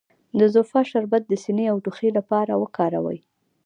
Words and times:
د 0.39 0.41
زوفا 0.53 0.81
شربت 0.91 1.23
د 1.27 1.33
سینې 1.43 1.65
او 1.71 1.77
ټوخي 1.83 2.09
لپاره 2.17 2.53
وکاروئ 2.61 3.19